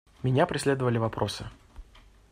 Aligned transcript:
Меня 0.23 0.47
преследовали 0.47 0.97
вопросы. 0.97 1.45